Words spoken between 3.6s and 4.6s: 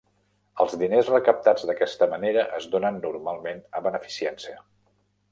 a beneficència.